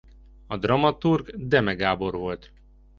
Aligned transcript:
A 0.47 0.57
dramaturg 0.57 1.33
Deme 1.37 1.73
Gábor 1.73 2.13
volt. 2.15 2.51